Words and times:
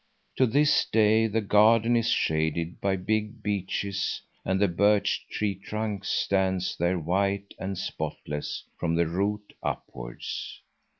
To 0.37 0.47
this 0.47 0.85
day 0.85 1.27
the 1.27 1.41
garden 1.41 1.95
is 1.95 2.09
shaded 2.09 2.81
by 2.81 2.95
big 2.95 3.43
beeches 3.43 4.19
and 4.43 4.59
the 4.59 4.67
birch 4.67 5.27
tree 5.29 5.53
trunks 5.53 6.09
stand 6.09 6.63
there 6.79 6.97
white 6.97 7.53
and 7.59 7.77
spotless 7.77 8.63
from 8.79 8.95
the 8.95 9.05
root 9.05 9.53
upwards. 9.61 10.59